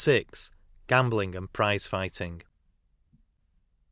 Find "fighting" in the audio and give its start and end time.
1.85-2.41